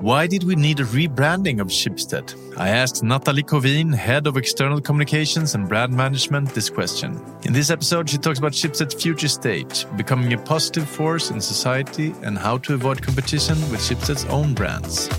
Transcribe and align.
Why 0.00 0.26
did 0.26 0.44
we 0.44 0.56
need 0.56 0.80
a 0.80 0.84
rebranding 0.84 1.60
of 1.60 1.66
Schibsted? 1.66 2.34
I 2.56 2.70
asked 2.70 3.02
Natalie 3.02 3.42
Kovin, 3.42 3.94
head 3.94 4.26
of 4.26 4.38
external 4.38 4.80
communications 4.80 5.54
and 5.54 5.68
brand 5.68 5.92
management, 5.92 6.54
this 6.54 6.70
question. 6.70 7.22
In 7.42 7.52
this 7.52 7.68
episode, 7.68 8.08
she 8.08 8.16
talks 8.16 8.38
about 8.38 8.52
Schibsted's 8.52 8.94
future 8.94 9.28
state, 9.28 9.84
becoming 9.98 10.32
a 10.32 10.38
positive 10.38 10.88
force 10.88 11.30
in 11.30 11.38
society, 11.38 12.14
and 12.22 12.38
how 12.38 12.56
to 12.56 12.72
avoid 12.72 13.02
competition 13.02 13.60
with 13.70 13.80
Schibsted's 13.80 14.24
own 14.30 14.54
brands. 14.54 15.10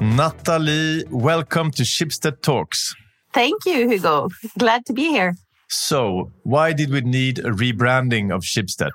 Natalie, 0.00 1.04
welcome 1.10 1.70
to 1.72 1.82
Schibsted 1.82 2.40
Talks. 2.40 2.94
Thank 3.34 3.66
you, 3.66 3.86
Hugo. 3.86 4.30
Glad 4.58 4.86
to 4.86 4.94
be 4.94 5.08
here. 5.08 5.34
So, 5.68 6.32
why 6.42 6.72
did 6.72 6.90
we 6.90 7.00
need 7.00 7.38
a 7.38 7.50
rebranding 7.50 8.34
of 8.34 8.42
Schibsted? 8.42 8.92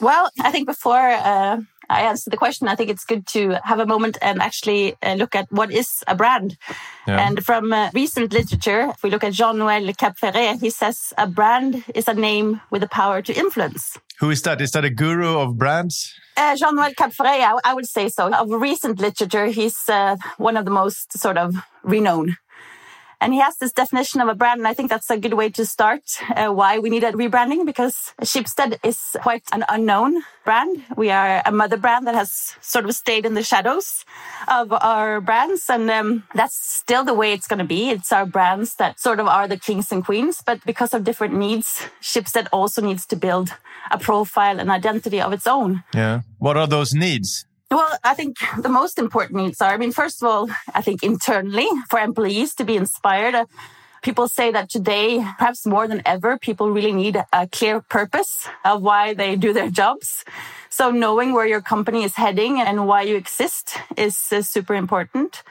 Well, 0.00 0.30
I 0.40 0.50
think 0.50 0.66
before 0.66 1.08
uh, 1.08 1.60
I 1.90 2.02
answer 2.02 2.30
the 2.30 2.36
question, 2.36 2.68
I 2.68 2.74
think 2.74 2.90
it's 2.90 3.04
good 3.04 3.26
to 3.28 3.58
have 3.64 3.80
a 3.80 3.86
moment 3.86 4.18
and 4.20 4.40
actually 4.42 4.94
uh, 5.02 5.14
look 5.14 5.34
at 5.34 5.50
what 5.50 5.72
is 5.72 6.04
a 6.06 6.14
brand. 6.14 6.56
Yeah. 7.06 7.26
And 7.26 7.44
from 7.44 7.72
uh, 7.72 7.90
recent 7.94 8.32
literature, 8.32 8.90
if 8.90 9.02
we 9.02 9.10
look 9.10 9.24
at 9.24 9.32
Jean-Noël 9.32 9.96
Kapferer, 9.96 10.60
he 10.60 10.70
says 10.70 11.12
a 11.16 11.26
brand 11.26 11.84
is 11.94 12.06
a 12.06 12.14
name 12.14 12.60
with 12.70 12.82
the 12.82 12.88
power 12.88 13.22
to 13.22 13.32
influence. 13.32 13.98
Who 14.20 14.30
is 14.30 14.42
that? 14.42 14.60
Is 14.60 14.72
that 14.72 14.84
a 14.84 14.90
guru 14.90 15.38
of 15.38 15.56
brands? 15.56 16.14
Uh, 16.36 16.54
Jean-Noël 16.56 16.94
Kapferer, 16.94 17.26
I, 17.26 17.58
I, 17.64 17.74
would 17.74 17.86
say 17.86 18.08
so. 18.08 18.32
Of 18.32 18.50
recent 18.50 19.00
literature, 19.00 19.46
he's 19.46 19.88
uh, 19.88 20.16
one 20.36 20.56
of 20.56 20.64
the 20.64 20.70
most 20.70 21.18
sort 21.18 21.38
of 21.38 21.56
renowned 21.82 22.36
and 23.20 23.32
he 23.32 23.40
has 23.40 23.56
this 23.56 23.72
definition 23.72 24.20
of 24.20 24.28
a 24.28 24.34
brand. 24.34 24.58
And 24.60 24.68
I 24.68 24.74
think 24.74 24.90
that's 24.90 25.10
a 25.10 25.18
good 25.18 25.34
way 25.34 25.50
to 25.50 25.66
start 25.66 26.02
uh, 26.36 26.48
why 26.48 26.78
we 26.78 26.90
need 26.90 27.04
a 27.04 27.12
rebranding 27.12 27.66
because 27.66 28.12
Schibsted 28.22 28.78
is 28.84 28.98
quite 29.20 29.42
an 29.52 29.64
unknown 29.68 30.22
brand. 30.44 30.84
We 30.96 31.10
are 31.10 31.42
a 31.44 31.52
mother 31.52 31.76
brand 31.76 32.06
that 32.06 32.14
has 32.14 32.54
sort 32.60 32.84
of 32.84 32.94
stayed 32.94 33.26
in 33.26 33.34
the 33.34 33.42
shadows 33.42 34.04
of 34.46 34.72
our 34.72 35.20
brands. 35.20 35.68
And 35.68 35.90
um, 35.90 36.24
that's 36.34 36.56
still 36.56 37.04
the 37.04 37.14
way 37.14 37.32
it's 37.32 37.48
going 37.48 37.58
to 37.58 37.64
be. 37.64 37.90
It's 37.90 38.12
our 38.12 38.26
brands 38.26 38.76
that 38.76 39.00
sort 39.00 39.20
of 39.20 39.26
are 39.26 39.48
the 39.48 39.58
kings 39.58 39.90
and 39.90 40.04
queens. 40.04 40.42
But 40.44 40.64
because 40.64 40.94
of 40.94 41.04
different 41.04 41.34
needs, 41.34 41.86
Schibsted 42.00 42.46
also 42.52 42.82
needs 42.82 43.04
to 43.06 43.16
build 43.16 43.50
a 43.90 43.98
profile 43.98 44.60
and 44.60 44.70
identity 44.70 45.20
of 45.20 45.32
its 45.32 45.46
own. 45.46 45.82
Yeah. 45.94 46.20
What 46.38 46.56
are 46.56 46.66
those 46.66 46.92
needs? 46.92 47.46
Well, 47.70 47.98
I 48.02 48.14
think 48.14 48.38
the 48.58 48.70
most 48.70 48.98
important 48.98 49.42
needs 49.42 49.60
are, 49.60 49.74
I 49.74 49.76
mean, 49.76 49.92
first 49.92 50.22
of 50.22 50.28
all, 50.28 50.48
I 50.74 50.80
think 50.80 51.02
internally 51.02 51.68
for 51.90 52.00
employees 52.00 52.54
to 52.54 52.64
be 52.64 52.76
inspired. 52.76 53.34
Uh, 53.34 53.44
people 54.00 54.26
say 54.26 54.50
that 54.52 54.70
today, 54.70 55.18
perhaps 55.36 55.66
more 55.66 55.86
than 55.86 56.00
ever, 56.06 56.38
people 56.38 56.70
really 56.70 56.92
need 56.92 57.22
a 57.30 57.46
clear 57.46 57.82
purpose 57.82 58.48
of 58.64 58.80
why 58.80 59.12
they 59.12 59.36
do 59.36 59.52
their 59.52 59.68
jobs. 59.68 60.24
So 60.70 60.90
knowing 60.90 61.34
where 61.34 61.46
your 61.46 61.60
company 61.60 62.04
is 62.04 62.14
heading 62.14 62.58
and 62.58 62.86
why 62.86 63.02
you 63.02 63.16
exist 63.16 63.76
is, 63.98 64.16
is 64.32 64.48
super 64.48 64.74
important. 64.74 65.42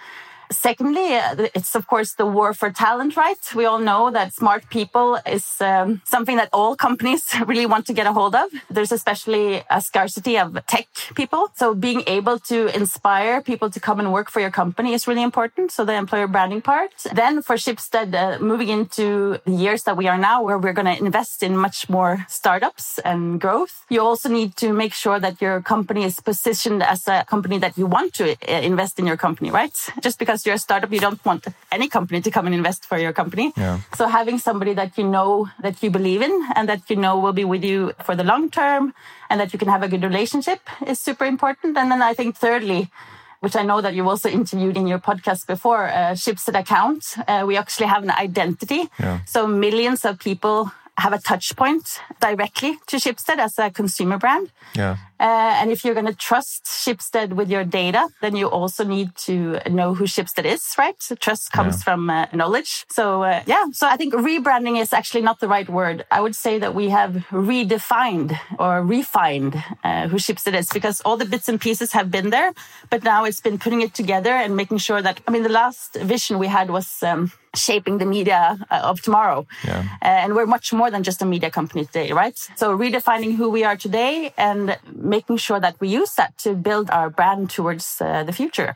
Secondly, 0.52 1.16
uh, 1.16 1.48
it's 1.54 1.76
of 1.76 1.88
course 1.88 2.14
the 2.14 2.26
war 2.26 2.54
for 2.54 2.72
talent, 2.72 3.18
right? 3.18 3.38
We 3.56 3.66
all 3.66 3.80
know 3.80 4.12
that 4.12 4.34
smart 4.34 4.70
people 4.70 5.20
is 5.26 5.46
um, 5.60 6.02
something 6.06 6.38
that 6.38 6.50
all 6.54 6.76
companies 6.76 7.24
really 7.46 7.66
want 7.66 7.86
to 7.88 7.94
get 7.94 8.08
a 8.08 8.14
hold 8.14 8.36
of. 8.36 8.50
There's 8.70 8.92
especially 8.92 9.64
a 9.70 9.82
scarcity 9.82 10.38
of 10.38 10.58
tech 10.68 10.88
people. 11.16 11.52
So 11.56 11.76
being 11.76 12.04
able 12.08 12.40
to 12.52 12.76
inspire 12.76 13.42
people 13.42 13.70
to 13.70 13.80
come 13.80 14.00
and 14.00 14.14
work 14.14 14.30
for 14.30 14.40
your 14.40 14.52
company 14.52 14.94
is 14.94 15.08
really 15.08 15.24
important. 15.24 15.72
So 15.72 15.84
the 15.86 15.94
employer 15.94 16.28
branding 16.28 16.62
part. 16.62 16.92
Then 17.14 17.42
for 17.42 17.56
Schibsted, 17.56 18.14
uh, 18.14 18.40
moving 18.40 18.70
into 18.70 19.40
the 19.46 19.52
years 19.52 19.84
that 19.84 19.98
we 19.98 20.08
are 20.08 20.18
now, 20.18 20.44
where 20.44 20.58
we're 20.58 20.74
going 20.74 20.94
to 20.94 20.98
invest 21.06 21.44
in 21.44 21.58
much 21.58 21.90
more 21.90 22.26
startups 22.30 23.00
and 23.00 23.40
growth, 23.40 23.86
you 23.90 24.02
also 24.02 24.30
need 24.30 24.56
to 24.58 24.74
make 24.74 24.94
sure 24.94 25.20
that 25.20 25.42
your 25.42 25.62
company 25.62 26.04
is 26.04 26.20
positioned 26.20 26.84
as 26.84 27.08
a 27.08 27.26
company 27.26 27.58
that 27.58 27.78
you 27.78 27.86
want 27.86 28.14
to 28.14 28.32
uh, 28.32 28.62
invest 28.62 29.00
in 29.00 29.06
your 29.06 29.18
company, 29.18 29.50
right? 29.52 29.76
Just 30.02 30.20
because 30.20 30.37
because 30.38 30.46
you're 30.46 30.56
a 30.56 30.60
startup, 30.60 30.92
you 30.92 31.00
don't 31.00 31.24
want 31.26 31.48
any 31.72 31.88
company 31.88 32.22
to 32.22 32.30
come 32.30 32.46
and 32.46 32.56
invest 32.56 32.86
for 32.86 32.98
your 32.98 33.14
company. 33.14 33.54
Yeah. 33.58 33.80
So 33.96 34.08
having 34.08 34.38
somebody 34.38 34.74
that 34.74 34.98
you 34.98 35.04
know 35.04 35.50
that 35.62 35.82
you 35.82 35.90
believe 35.90 36.22
in 36.22 36.34
and 36.56 36.70
that 36.70 36.82
you 36.90 36.96
know 36.96 37.18
will 37.20 37.34
be 37.34 37.46
with 37.46 37.64
you 37.64 37.94
for 38.04 38.16
the 38.16 38.24
long 38.24 38.50
term 38.52 38.94
and 39.30 39.40
that 39.40 39.52
you 39.54 39.60
can 39.60 39.68
have 39.68 39.84
a 39.84 39.88
good 39.88 40.04
relationship 40.04 40.60
is 40.86 41.00
super 41.00 41.26
important. 41.26 41.78
And 41.78 41.92
then 41.92 42.02
I 42.02 42.14
think 42.14 42.38
thirdly, 42.38 42.90
which 43.40 43.56
I 43.56 43.64
know 43.64 43.82
that 43.82 43.94
you've 43.96 44.08
also 44.08 44.30
interviewed 44.30 44.78
in 44.78 44.88
your 44.88 45.00
podcast 45.00 45.48
before, 45.48 45.88
uh, 45.88 46.14
Schibsted 46.14 46.60
account. 46.60 47.16
Uh, 47.28 47.44
we 47.48 47.58
actually 47.58 47.88
have 47.88 48.04
an 48.04 48.12
identity. 48.12 48.90
Yeah. 49.00 49.20
So 49.26 49.48
millions 49.48 50.06
of 50.06 50.20
people 50.20 50.72
have 50.98 51.14
a 51.14 51.20
touch 51.20 51.56
point 51.56 52.00
directly 52.20 52.78
to 52.88 52.98
Schibsted 52.98 53.38
as 53.40 53.58
a 53.60 53.70
consumer 53.70 54.18
brand. 54.18 54.52
Yeah. 54.76 54.98
Uh, 55.20 55.60
and 55.60 55.72
if 55.72 55.84
you're 55.84 55.94
going 55.94 56.06
to 56.06 56.16
trust 56.16 56.66
Schibsted 56.66 57.34
with 57.34 57.50
your 57.50 57.64
data, 57.64 58.08
then 58.22 58.36
you 58.36 58.48
also 58.48 58.84
need 58.84 59.16
to 59.16 59.60
know 59.70 59.94
who 59.94 60.06
Schibsted 60.06 60.46
is, 60.46 60.76
right? 60.78 61.02
So 61.02 61.16
trust 61.16 61.52
comes 61.52 61.78
yeah. 61.78 61.84
from 61.84 62.10
uh, 62.10 62.28
knowledge. 62.34 62.86
So, 62.90 63.24
uh, 63.24 63.42
yeah, 63.46 63.66
so 63.72 63.88
I 63.88 63.98
think 63.98 64.14
rebranding 64.14 64.80
is 64.80 64.94
actually 64.94 65.22
not 65.22 65.40
the 65.40 65.48
right 65.48 65.70
word. 65.70 66.06
I 66.12 66.22
would 66.22 66.36
say 66.36 66.60
that 66.60 66.76
we 66.76 66.90
have 66.90 67.12
redefined 67.32 68.38
or 68.60 68.84
refined 68.84 69.64
uh, 69.84 70.08
who 70.08 70.18
Schibsted 70.18 70.54
is 70.54 70.70
because 70.70 71.02
all 71.02 71.18
the 71.18 71.26
bits 71.26 71.50
and 71.50 71.60
pieces 71.60 71.92
have 71.94 72.12
been 72.12 72.30
there, 72.30 72.54
but 72.90 73.04
now 73.04 73.26
it's 73.26 73.42
been 73.42 73.58
putting 73.58 73.82
it 73.82 73.94
together 73.94 74.32
and 74.32 74.56
making 74.56 74.78
sure 74.78 75.02
that, 75.02 75.20
I 75.28 75.32
mean, 75.32 75.44
the 75.44 75.50
last 75.50 75.96
vision 75.96 76.40
we 76.40 76.48
had 76.48 76.70
was, 76.70 77.02
um, 77.04 77.32
shaping 77.56 77.98
the 77.98 78.06
media 78.06 78.58
uh, 78.70 78.82
of 78.84 79.02
tomorrow. 79.02 79.48
Yeah. 79.66 79.80
Uh, 80.02 80.06
and 80.06 80.36
we're 80.36 80.46
much 80.46 80.74
more 80.74 80.92
than 80.92 81.04
just 81.04 81.22
a 81.22 81.26
media 81.26 81.50
company 81.50 81.86
today, 81.86 82.12
right? 82.12 82.38
So 82.56 82.78
redefining 82.78 83.36
who 83.36 83.50
we 83.50 83.64
are 83.64 83.76
today 83.76 84.34
and 84.38 84.78
making 85.08 85.38
sure 85.38 85.60
that 85.60 85.80
we 85.80 85.88
use 85.88 86.14
that 86.16 86.38
to 86.40 86.54
build 86.54 86.90
our 86.90 87.10
brand 87.10 87.50
towards 87.50 88.02
uh, 88.02 88.24
the 88.24 88.34
future. 88.34 88.76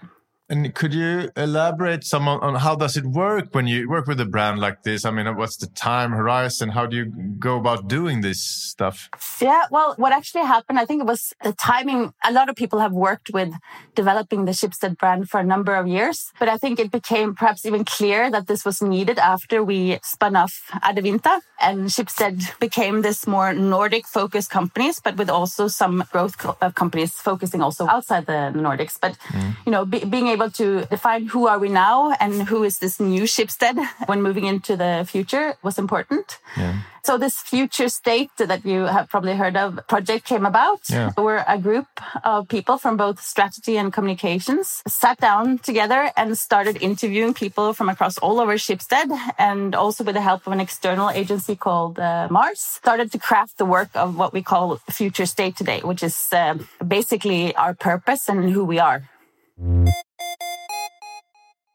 And 0.52 0.76
could 0.76 0.94
you 0.94 1.30
elaborate 1.38 2.04
some 2.04 2.28
on, 2.28 2.42
on, 2.42 2.56
how 2.56 2.76
does 2.76 2.98
it 2.98 3.06
work 3.06 3.56
when 3.56 3.68
you 3.68 3.90
work 3.90 4.06
with 4.06 4.20
a 4.20 4.26
brand 4.26 4.60
like 4.60 4.84
this? 4.84 5.06
I 5.06 5.12
mean, 5.12 5.34
what's 5.38 5.56
the 5.56 5.68
time 5.68 6.12
horizon? 6.12 6.68
How 6.68 6.86
do 6.86 6.98
you 6.98 7.06
go 7.40 7.56
about 7.56 7.88
doing 7.88 8.20
this 8.20 8.42
stuff? 8.42 9.08
Yeah, 9.40 9.64
well, 9.72 9.94
what 9.96 10.12
actually 10.12 10.44
happened, 10.44 10.78
I 10.78 10.84
think 10.84 11.04
it 11.04 11.08
was 11.08 11.34
the 11.42 11.54
timing. 11.54 12.14
A 12.28 12.34
lot 12.34 12.50
of 12.50 12.58
people 12.58 12.80
have 12.80 12.92
worked 12.92 13.30
with 13.34 13.54
developing 13.96 14.44
the 14.44 14.52
Schibsted 14.52 14.98
brand 14.98 15.30
for 15.30 15.40
a 15.40 15.44
number 15.44 15.74
of 15.74 15.88
years, 15.88 16.34
but 16.38 16.50
I 16.50 16.58
think 16.58 16.80
it 16.80 16.92
became 16.92 17.34
perhaps 17.34 17.66
even 17.66 17.86
clear 17.86 18.30
that 18.30 18.48
this 18.48 18.66
was 18.66 18.82
needed 18.82 19.20
after 19.20 19.64
we 19.64 20.00
spun 20.04 20.36
off 20.36 20.70
Adevinta 20.84 21.40
and 21.62 21.88
Schibsted 21.88 22.60
became 22.60 23.04
this 23.04 23.26
more 23.26 23.54
Nordic 23.54 24.06
focused 24.06 24.50
companies, 24.50 25.00
but 25.00 25.16
with 25.16 25.30
also 25.30 25.68
some 25.68 26.04
growth 26.12 26.38
co 26.38 26.58
uh, 26.62 26.72
companies 26.72 27.14
focusing 27.14 27.62
also 27.62 27.88
outside 27.88 28.26
the 28.26 28.52
Nordics. 28.54 28.98
But, 29.00 29.18
mm. 29.30 29.56
you 29.66 29.72
know, 29.72 29.86
be, 29.86 30.04
being 30.04 30.28
able 30.28 30.41
able 30.42 30.52
to 30.52 30.86
define 30.88 31.28
who 31.28 31.48
are 31.48 31.60
we 31.60 31.70
now 31.70 32.14
and 32.20 32.48
who 32.50 32.64
is 32.64 32.80
this 32.80 33.00
new 33.00 33.24
Schibsted 33.24 33.78
when 34.08 34.22
moving 34.22 34.46
into 34.46 34.76
the 34.76 35.06
future 35.08 35.56
was 35.62 35.78
important. 35.78 36.40
Yeah. 36.58 36.82
So 37.04 37.18
this 37.18 37.38
future 37.38 37.90
state 37.90 38.30
that 38.38 38.64
you 38.64 38.82
have 38.82 39.10
probably 39.10 39.36
heard 39.36 39.58
of 39.58 39.80
project 39.88 40.26
came 40.26 40.46
about. 40.46 40.82
Yeah. 40.88 41.10
We're 41.18 41.44
a 41.48 41.58
group 41.58 41.88
of 42.24 42.48
people 42.48 42.78
from 42.78 42.96
both 42.96 43.20
strategy 43.20 43.76
and 43.78 43.92
communications 43.92 44.84
sat 44.88 45.18
down 45.20 45.58
together 45.58 46.12
and 46.16 46.38
started 46.38 46.78
interviewing 46.82 47.34
people 47.34 47.74
from 47.74 47.90
across 47.90 48.20
all 48.20 48.40
over 48.40 48.56
Schibsted 48.56 49.10
and 49.40 49.74
also 49.74 50.04
with 50.04 50.16
the 50.16 50.22
help 50.22 50.46
of 50.46 50.54
an 50.54 50.60
external 50.60 51.10
agency 51.10 51.56
called 51.56 51.98
uh, 51.98 52.28
Mars 52.30 52.60
started 52.60 53.12
to 53.14 53.18
craft 53.20 53.58
the 53.58 53.66
work 53.66 53.90
of 53.96 54.16
what 54.16 54.32
we 54.32 54.44
call 54.44 54.78
future 54.90 55.26
state 55.26 55.56
today, 55.58 55.80
which 55.82 56.04
is 56.04 56.28
uh, 56.32 56.56
basically 56.88 57.56
our 57.56 57.74
purpose 57.74 58.30
and 58.30 58.52
who 58.52 58.64
we 58.64 58.78
are. 58.78 59.10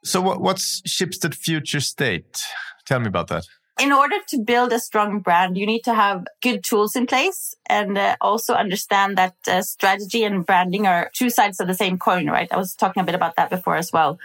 So, 0.04 0.20
what's 0.20 0.82
Schibsted 0.82 1.34
future 1.34 1.80
state? 1.80 2.40
Tell 2.86 3.00
me 3.00 3.08
about 3.08 3.26
that. 3.28 3.46
In 3.78 3.92
order 3.92 4.16
to 4.28 4.38
build 4.38 4.72
a 4.72 4.78
strong 4.78 5.20
brand, 5.20 5.58
you 5.58 5.66
need 5.66 5.82
to 5.84 5.92
have 5.92 6.26
good 6.40 6.64
tools 6.64 6.96
in 6.96 7.06
place 7.06 7.54
and 7.66 7.98
uh, 7.98 8.16
also 8.22 8.54
understand 8.54 9.18
that 9.18 9.34
uh, 9.46 9.60
strategy 9.60 10.24
and 10.24 10.46
branding 10.46 10.86
are 10.86 11.10
two 11.12 11.28
sides 11.28 11.60
of 11.60 11.66
the 11.66 11.74
same 11.74 11.98
coin, 11.98 12.28
right? 12.30 12.50
I 12.50 12.56
was 12.56 12.74
talking 12.74 13.02
a 13.02 13.04
bit 13.04 13.14
about 13.14 13.36
that 13.36 13.50
before 13.50 13.76
as 13.76 13.92
well. 13.92 14.18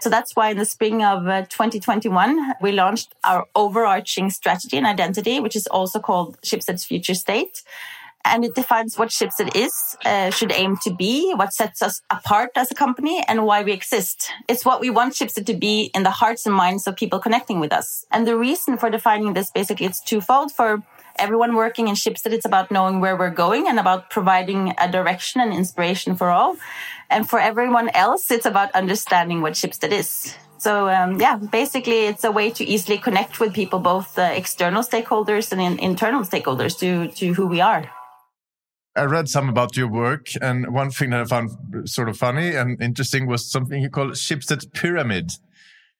So 0.00 0.10
that's 0.10 0.34
why 0.34 0.50
in 0.50 0.56
the 0.56 0.64
spring 0.64 1.04
of 1.04 1.28
uh, 1.28 1.42
2021, 1.42 2.54
we 2.60 2.72
launched 2.72 3.14
our 3.22 3.46
overarching 3.54 4.30
strategy 4.30 4.76
and 4.76 4.86
identity, 4.86 5.38
which 5.38 5.54
is 5.54 5.68
also 5.68 6.00
called 6.00 6.40
Schibsted's 6.40 6.84
future 6.84 7.14
state 7.14 7.62
and 8.26 8.44
it 8.44 8.54
defines 8.54 8.98
what 8.98 9.10
Schibsted 9.10 9.54
is, 9.54 9.96
uh, 10.04 10.30
should 10.30 10.52
aim 10.52 10.76
to 10.82 10.90
be, 10.92 11.32
what 11.34 11.52
sets 11.52 11.82
us 11.82 12.02
apart 12.10 12.50
as 12.56 12.70
a 12.70 12.74
company, 12.74 13.22
and 13.28 13.44
why 13.44 13.62
we 13.62 13.72
exist. 13.72 14.30
It's 14.48 14.64
what 14.64 14.80
we 14.80 14.90
want 14.90 15.14
Schibsted 15.14 15.46
to 15.46 15.54
be 15.54 15.90
in 15.94 16.02
the 16.02 16.10
hearts 16.10 16.46
and 16.46 16.54
minds 16.54 16.86
of 16.86 16.96
people 16.96 17.18
connecting 17.18 17.60
with 17.60 17.72
us. 17.72 18.04
And 18.10 18.26
the 18.26 18.36
reason 18.36 18.76
for 18.76 18.90
defining 18.90 19.32
this 19.32 19.50
basically 19.50 19.86
it's 19.86 20.00
twofold. 20.00 20.52
For 20.52 20.82
everyone 21.18 21.54
working 21.54 21.88
in 21.88 21.94
Schibsted, 21.94 22.32
it's 22.32 22.44
about 22.44 22.70
knowing 22.70 23.00
where 23.00 23.16
we're 23.16 23.30
going 23.30 23.68
and 23.68 23.78
about 23.78 24.10
providing 24.10 24.74
a 24.78 24.90
direction 24.90 25.40
and 25.40 25.52
inspiration 25.52 26.16
for 26.16 26.30
all. 26.30 26.56
And 27.08 27.28
for 27.28 27.38
everyone 27.38 27.88
else, 27.90 28.30
it's 28.30 28.46
about 28.46 28.72
understanding 28.72 29.40
what 29.40 29.54
Schibsted 29.54 29.92
is. 29.92 30.34
So 30.58 30.88
um, 30.88 31.20
yeah, 31.20 31.36
basically 31.36 32.06
it's 32.06 32.24
a 32.24 32.30
way 32.30 32.50
to 32.50 32.64
easily 32.64 32.98
connect 32.98 33.40
with 33.40 33.52
people, 33.52 33.78
both 33.78 34.18
external 34.18 34.82
stakeholders 34.82 35.52
and 35.52 35.60
in, 35.60 35.78
internal 35.78 36.22
stakeholders 36.22 36.78
to, 36.80 37.08
to 37.18 37.34
who 37.34 37.46
we 37.46 37.60
are. 37.60 37.90
I 38.96 39.04
read 39.04 39.28
some 39.28 39.48
about 39.48 39.76
your 39.76 39.88
work, 39.88 40.28
and 40.40 40.72
one 40.72 40.90
thing 40.90 41.10
that 41.10 41.20
I 41.20 41.24
found 41.24 41.88
sort 41.88 42.08
of 42.08 42.16
funny 42.16 42.54
and 42.54 42.80
interesting 42.80 43.26
was 43.26 43.50
something 43.50 43.82
you 43.82 43.90
call 43.90 44.06
Schibsted 44.08 44.72
Pyramid. 44.72 45.32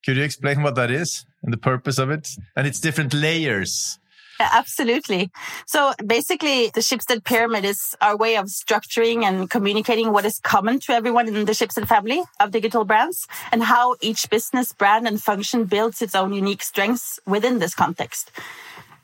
Could 0.05 0.17
you 0.17 0.23
explain 0.23 0.63
what 0.63 0.77
that 0.77 0.91
is 0.91 1.27
and 1.43 1.53
the 1.53 1.59
purpose 1.59 1.99
of 1.99 2.11
it? 2.11 2.31
And 2.57 2.67
its 2.67 2.81
different 2.81 3.13
layers. 3.13 3.99
Absolutely. 4.39 5.31
So 5.67 5.93
basically, 6.05 6.69
the 6.69 6.81
Schibsted 6.81 7.25
pyramid 7.25 7.65
is 7.65 7.97
our 8.01 8.17
way 8.17 8.37
of 8.37 8.47
structuring 8.47 9.25
and 9.25 9.49
communicating 9.49 10.13
what 10.13 10.25
is 10.25 10.39
common 10.41 10.79
to 10.81 10.93
everyone 10.93 11.29
in 11.29 11.47
the 11.47 11.53
Schibsted 11.53 11.89
family 11.89 12.23
of 12.41 12.51
digital 12.51 12.85
brands 12.85 13.27
and 13.51 13.63
how 13.63 13.97
each 14.01 14.29
business, 14.29 14.73
brand, 14.73 15.07
and 15.07 15.23
function 15.23 15.65
builds 15.65 16.03
its 16.03 16.15
own 16.15 16.33
unique 16.33 16.63
strengths 16.63 17.19
within 17.27 17.59
this 17.59 17.75
context. 17.75 18.31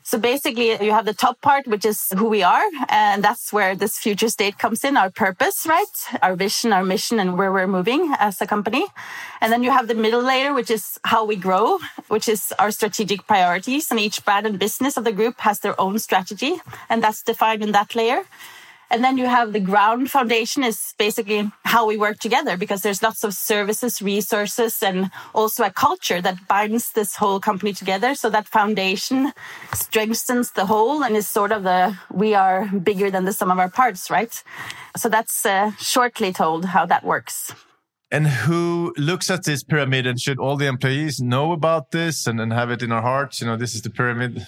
So 0.03 0.17
basically, 0.17 0.71
you 0.83 0.91
have 0.91 1.05
the 1.05 1.13
top 1.13 1.39
part, 1.41 1.65
which 1.65 1.85
is 1.85 2.07
who 2.17 2.27
we 2.27 2.43
are. 2.43 2.63
And 2.89 3.23
that's 3.23 3.53
where 3.53 3.75
this 3.75 3.97
future 3.97 4.29
state 4.29 4.57
comes 4.57 4.83
in, 4.83 4.97
our 4.97 5.09
purpose, 5.09 5.65
right? 5.67 5.95
Our 6.21 6.35
vision, 6.35 6.73
our 6.73 6.83
mission, 6.83 7.19
and 7.19 7.37
where 7.37 7.51
we're 7.51 7.67
moving 7.67 8.13
as 8.19 8.41
a 8.41 8.47
company. 8.47 8.85
And 9.39 9.51
then 9.51 9.63
you 9.63 9.71
have 9.71 9.87
the 9.87 9.95
middle 9.95 10.21
layer, 10.21 10.53
which 10.53 10.69
is 10.69 10.99
how 11.05 11.23
we 11.25 11.37
grow, 11.37 11.79
which 12.09 12.27
is 12.27 12.53
our 12.59 12.71
strategic 12.71 13.25
priorities. 13.27 13.89
And 13.91 13.99
each 13.99 14.23
brand 14.25 14.45
and 14.45 14.59
business 14.59 14.97
of 14.97 15.05
the 15.05 15.13
group 15.13 15.39
has 15.39 15.59
their 15.59 15.79
own 15.79 15.99
strategy. 15.99 16.61
And 16.89 17.01
that's 17.01 17.23
defined 17.23 17.63
in 17.63 17.71
that 17.71 17.95
layer. 17.95 18.23
And 18.93 19.03
then 19.03 19.17
you 19.17 19.25
have 19.25 19.53
the 19.53 19.59
ground 19.59 20.11
foundation 20.11 20.63
is 20.63 20.93
basically 20.99 21.51
how 21.65 21.87
we 21.87 21.97
work 21.97 22.19
together 22.19 22.55
because 22.55 22.83
there's 22.83 23.01
lots 23.01 23.23
of 23.23 23.33
services, 23.33 24.03
resources, 24.03 24.83
and 24.83 25.09
also 25.33 25.63
a 25.63 25.71
culture 25.71 26.21
that 26.21 26.47
binds 26.47 26.91
this 26.91 27.15
whole 27.15 27.39
company 27.39 27.73
together. 27.73 28.13
So 28.13 28.29
that 28.29 28.47
foundation 28.47 29.33
strengthens 29.73 30.51
the 30.51 30.67
whole 30.67 31.03
and 31.03 31.15
is 31.15 31.27
sort 31.27 31.51
of 31.51 31.63
the 31.63 31.97
we 32.11 32.35
are 32.35 32.67
bigger 32.67 33.09
than 33.09 33.25
the 33.25 33.33
sum 33.33 33.49
of 33.49 33.57
our 33.57 33.67
parts, 33.67 34.11
right? 34.11 34.43
So 34.95 35.09
that's 35.09 35.43
uh, 35.43 35.71
shortly 35.79 36.31
told 36.31 36.65
how 36.65 36.85
that 36.85 37.03
works. 37.03 37.51
And 38.11 38.27
who 38.27 38.93
looks 38.95 39.31
at 39.31 39.43
this 39.43 39.63
pyramid 39.63 40.05
and 40.05 40.21
should 40.21 40.37
all 40.37 40.55
the 40.55 40.67
employees 40.67 41.19
know 41.19 41.51
about 41.51 41.89
this 41.89 42.27
and, 42.27 42.39
and 42.39 42.53
have 42.53 42.69
it 42.69 42.83
in 42.83 42.91
our 42.91 43.01
hearts? 43.01 43.41
You 43.41 43.47
know, 43.47 43.57
this 43.57 43.73
is 43.73 43.81
the 43.81 43.89
pyramid. 43.89 44.45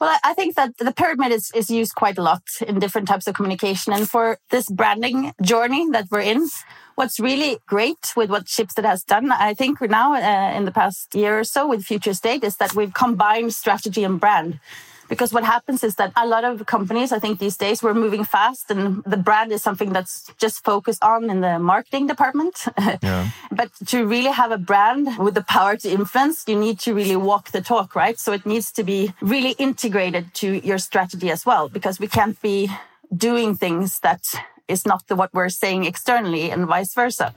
Well, 0.00 0.16
I 0.24 0.34
think 0.34 0.54
that 0.56 0.76
the 0.78 0.92
pyramid 0.92 1.32
is, 1.32 1.50
is 1.54 1.70
used 1.70 1.94
quite 1.94 2.18
a 2.18 2.22
lot 2.22 2.42
in 2.66 2.78
different 2.78 3.08
types 3.08 3.26
of 3.26 3.34
communication. 3.34 3.92
And 3.92 4.08
for 4.08 4.38
this 4.50 4.68
branding 4.70 5.32
journey 5.42 5.88
that 5.90 6.08
we're 6.10 6.20
in, 6.20 6.48
what's 6.94 7.20
really 7.20 7.58
great 7.66 8.12
with 8.16 8.30
what 8.30 8.46
Schibsted 8.46 8.84
has 8.84 9.02
done, 9.04 9.32
I 9.32 9.54
think 9.54 9.80
now 9.80 10.14
uh, 10.14 10.56
in 10.56 10.64
the 10.64 10.72
past 10.72 11.14
year 11.14 11.38
or 11.38 11.44
so 11.44 11.66
with 11.68 11.84
Future 11.84 12.14
State 12.14 12.44
is 12.44 12.56
that 12.56 12.74
we've 12.74 12.94
combined 12.94 13.52
strategy 13.54 14.04
and 14.04 14.20
brand. 14.20 14.60
Because 15.08 15.32
what 15.32 15.44
happens 15.44 15.84
is 15.84 15.96
that 15.96 16.12
a 16.16 16.26
lot 16.26 16.44
of 16.44 16.66
companies, 16.66 17.12
I 17.12 17.18
think 17.18 17.38
these 17.38 17.56
days, 17.56 17.82
we're 17.82 17.94
moving 17.94 18.24
fast 18.24 18.70
and 18.70 19.02
the 19.04 19.16
brand 19.16 19.52
is 19.52 19.62
something 19.62 19.92
that's 19.92 20.32
just 20.38 20.64
focused 20.64 21.02
on 21.02 21.30
in 21.30 21.40
the 21.40 21.58
marketing 21.58 22.06
department. 22.06 22.64
Yeah. 23.02 23.28
but 23.50 23.70
to 23.86 24.06
really 24.06 24.30
have 24.30 24.50
a 24.52 24.58
brand 24.58 25.18
with 25.18 25.34
the 25.34 25.42
power 25.42 25.76
to 25.76 25.88
influence, 25.90 26.44
you 26.46 26.58
need 26.58 26.78
to 26.80 26.94
really 26.94 27.16
walk 27.16 27.50
the 27.50 27.60
talk, 27.60 27.94
right? 27.94 28.18
So 28.18 28.32
it 28.32 28.46
needs 28.46 28.72
to 28.72 28.82
be 28.84 29.12
really 29.20 29.52
integrated 29.58 30.32
to 30.34 30.64
your 30.66 30.78
strategy 30.78 31.30
as 31.30 31.44
well, 31.44 31.68
because 31.68 31.98
we 31.98 32.06
can't 32.06 32.40
be 32.40 32.70
doing 33.14 33.56
things 33.56 34.00
that 34.00 34.22
is 34.68 34.86
not 34.86 35.06
the, 35.08 35.16
what 35.16 35.34
we're 35.34 35.50
saying 35.50 35.84
externally 35.84 36.50
and 36.50 36.66
vice 36.66 36.94
versa. 36.94 37.34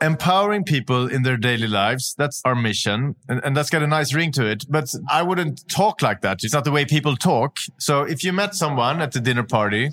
Empowering 0.00 0.64
people 0.64 1.08
in 1.08 1.22
their 1.22 1.36
daily 1.36 1.66
lives. 1.66 2.14
That's 2.16 2.40
our 2.44 2.54
mission. 2.54 3.16
And, 3.28 3.40
and, 3.44 3.56
that's 3.56 3.68
got 3.68 3.82
a 3.82 3.86
nice 3.86 4.14
ring 4.14 4.32
to 4.32 4.46
it. 4.46 4.64
But 4.68 4.94
I 5.10 5.22
wouldn't 5.22 5.68
talk 5.68 6.00
like 6.00 6.22
that. 6.22 6.42
It's 6.42 6.54
not 6.54 6.64
the 6.64 6.72
way 6.72 6.84
people 6.84 7.16
talk. 7.16 7.58
So 7.78 8.02
if 8.02 8.24
you 8.24 8.32
met 8.32 8.54
someone 8.54 9.02
at 9.02 9.12
the 9.12 9.20
dinner 9.20 9.42
party, 9.42 9.90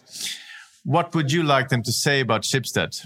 what 0.83 1.13
would 1.13 1.31
you 1.31 1.43
like 1.43 1.67
them 1.67 1.83
to 1.83 1.91
say 1.91 2.21
about 2.21 2.43
Schibsted? 2.43 3.05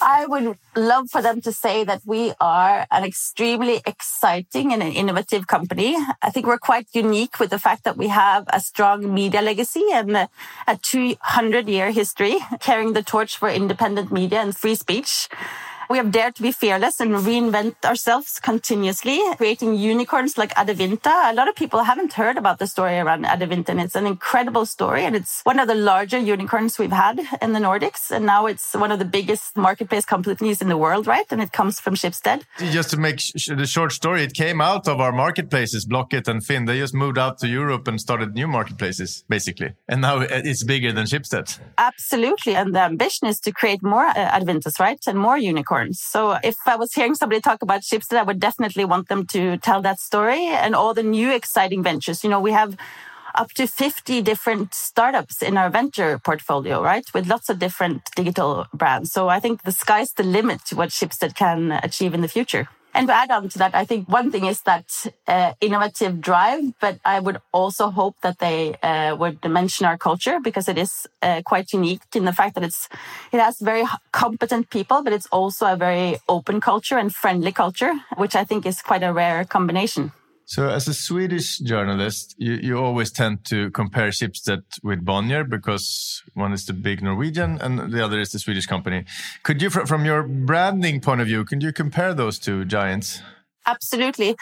I 0.00 0.26
would 0.26 0.56
love 0.76 1.10
for 1.10 1.20
them 1.22 1.40
to 1.40 1.52
say 1.52 1.82
that 1.82 2.02
we 2.04 2.32
are 2.40 2.86
an 2.90 3.04
extremely 3.04 3.80
exciting 3.84 4.72
and 4.72 4.82
an 4.82 4.92
innovative 4.92 5.46
company. 5.46 5.96
I 6.22 6.30
think 6.30 6.46
we're 6.46 6.58
quite 6.58 6.86
unique 6.92 7.40
with 7.40 7.50
the 7.50 7.58
fact 7.58 7.84
that 7.84 7.96
we 7.96 8.08
have 8.08 8.44
a 8.52 8.60
strong 8.60 9.12
media 9.12 9.42
legacy 9.42 9.84
and 9.92 10.16
a 10.16 10.28
200 10.82 11.68
year 11.68 11.90
history 11.90 12.36
carrying 12.60 12.92
the 12.92 13.02
torch 13.02 13.36
for 13.36 13.48
independent 13.48 14.12
media 14.12 14.40
and 14.40 14.56
free 14.56 14.76
speech. 14.76 15.28
We 15.90 15.96
have 15.96 16.12
dared 16.12 16.34
to 16.34 16.42
be 16.42 16.52
fearless 16.52 17.00
and 17.00 17.12
reinvent 17.12 17.82
ourselves 17.82 18.38
continuously, 18.40 19.22
creating 19.38 19.74
unicorns 19.74 20.36
like 20.36 20.54
Adevinta. 20.54 21.30
A 21.30 21.32
lot 21.32 21.48
of 21.48 21.54
people 21.54 21.82
haven't 21.82 22.12
heard 22.12 22.36
about 22.36 22.58
the 22.58 22.66
story 22.66 22.98
around 22.98 23.24
Adevinta, 23.24 23.70
and 23.70 23.80
it's 23.80 23.94
an 23.96 24.04
incredible 24.04 24.66
story. 24.66 25.06
And 25.06 25.16
it's 25.16 25.40
one 25.44 25.58
of 25.58 25.66
the 25.66 25.74
larger 25.74 26.18
unicorns 26.18 26.78
we've 26.78 26.92
had 26.92 27.20
in 27.40 27.54
the 27.54 27.58
Nordics. 27.58 28.10
And 28.10 28.26
now 28.26 28.44
it's 28.44 28.74
one 28.74 28.92
of 28.92 28.98
the 28.98 29.06
biggest 29.06 29.56
marketplace 29.56 30.04
companies 30.04 30.60
in 30.60 30.68
the 30.68 30.76
world, 30.76 31.06
right? 31.06 31.24
And 31.30 31.40
it 31.40 31.52
comes 31.52 31.80
from 31.80 31.94
Schibsted. 31.94 32.42
Just 32.58 32.90
to 32.90 32.98
make 32.98 33.18
sh 33.18 33.46
the 33.46 33.66
short 33.66 33.92
story, 33.92 34.22
it 34.24 34.34
came 34.34 34.60
out 34.60 34.88
of 34.88 35.00
our 35.00 35.12
marketplaces, 35.12 35.86
Blocket 35.86 36.28
and 36.28 36.44
Finn. 36.44 36.66
They 36.66 36.80
just 36.80 36.92
moved 36.92 37.16
out 37.16 37.38
to 37.38 37.48
Europe 37.48 37.88
and 37.88 37.98
started 37.98 38.34
new 38.34 38.46
marketplaces, 38.46 39.24
basically. 39.26 39.72
And 39.88 40.02
now 40.02 40.20
it's 40.20 40.64
bigger 40.64 40.92
than 40.92 41.06
Schibsted. 41.06 41.58
Absolutely. 41.78 42.54
And 42.54 42.74
the 42.74 42.80
ambition 42.82 43.26
is 43.26 43.40
to 43.40 43.52
create 43.52 43.82
more 43.82 44.04
uh, 44.04 44.38
Adevintas, 44.38 44.78
right? 44.78 45.02
And 45.06 45.18
more 45.18 45.38
unicorns 45.38 45.77
So 45.92 46.38
if 46.42 46.56
I 46.66 46.76
was 46.76 46.92
hearing 46.92 47.14
somebody 47.14 47.40
talk 47.40 47.62
about 47.62 47.82
Schibsted, 47.82 48.16
I 48.16 48.22
would 48.22 48.40
definitely 48.40 48.84
want 48.84 49.08
them 49.08 49.26
to 49.26 49.56
tell 49.58 49.80
that 49.82 49.98
story 50.00 50.46
and 50.46 50.74
all 50.74 50.94
the 50.94 51.02
new 51.02 51.30
exciting 51.32 51.82
ventures. 51.82 52.24
You 52.24 52.30
know, 52.30 52.40
we 52.40 52.52
have 52.52 52.76
up 53.34 53.52
to 53.52 53.66
50 53.66 54.22
different 54.22 54.74
startups 54.74 55.42
in 55.42 55.56
our 55.56 55.70
venture 55.70 56.18
portfolio, 56.18 56.82
right? 56.82 57.04
With 57.14 57.28
lots 57.28 57.48
of 57.48 57.58
different 57.58 58.02
digital 58.16 58.66
brands. 58.74 59.12
So 59.12 59.28
I 59.28 59.40
think 59.40 59.62
the 59.62 59.72
sky's 59.72 60.12
the 60.12 60.24
limit 60.24 60.64
to 60.66 60.76
what 60.76 60.90
Schibsted 60.90 61.34
can 61.34 61.72
achieve 61.72 62.14
in 62.14 62.20
the 62.20 62.28
future. 62.28 62.68
And 62.98 63.06
to 63.06 63.14
add 63.14 63.30
on 63.30 63.48
to 63.50 63.58
that, 63.58 63.76
I 63.76 63.84
think 63.84 64.08
one 64.08 64.32
thing 64.32 64.44
is 64.44 64.62
that 64.62 65.06
uh, 65.28 65.52
innovative 65.60 66.20
drive, 66.20 66.64
but 66.80 66.98
I 67.04 67.20
would 67.20 67.38
also 67.52 67.90
hope 67.90 68.16
that 68.22 68.40
they 68.40 68.74
uh, 68.82 69.14
would 69.14 69.38
mention 69.44 69.86
our 69.86 69.96
culture 69.96 70.40
because 70.42 70.68
it 70.68 70.76
is 70.76 71.06
uh, 71.22 71.42
quite 71.44 71.72
unique 71.72 72.00
in 72.16 72.24
the 72.24 72.32
fact 72.32 72.56
that 72.56 72.64
it's 72.64 72.88
it 73.30 73.38
has 73.38 73.60
very 73.60 73.84
competent 74.10 74.70
people, 74.70 75.04
but 75.04 75.12
it's 75.12 75.28
also 75.30 75.66
a 75.66 75.76
very 75.76 76.18
open 76.28 76.60
culture 76.60 76.98
and 76.98 77.14
friendly 77.14 77.52
culture, 77.52 77.92
which 78.16 78.34
I 78.34 78.42
think 78.42 78.66
is 78.66 78.82
quite 78.82 79.04
a 79.04 79.12
rare 79.12 79.44
combination. 79.44 80.10
So, 80.48 80.66
as 80.70 80.88
a 80.88 80.94
Swedish 80.94 81.58
journalist, 81.58 82.34
you, 82.38 82.54
you 82.54 82.78
always 82.78 83.10
tend 83.12 83.44
to 83.46 83.70
compare 83.72 84.08
Schibsted 84.08 84.62
with 84.82 85.04
Bonnier 85.04 85.44
because 85.44 86.22
one 86.32 86.54
is 86.54 86.64
the 86.64 86.72
big 86.72 87.02
Norwegian 87.02 87.60
and 87.60 87.92
the 87.92 88.02
other 88.02 88.18
is 88.18 88.30
the 88.30 88.38
Swedish 88.38 88.64
company. 88.64 89.04
Could 89.42 89.60
you, 89.60 89.68
from 89.68 90.06
your 90.06 90.22
branding 90.22 91.02
point 91.02 91.20
of 91.20 91.26
view, 91.26 91.44
can 91.44 91.60
you 91.60 91.70
compare 91.70 92.14
those 92.14 92.38
two 92.38 92.64
giants? 92.64 93.20
Absolutely. 93.66 94.36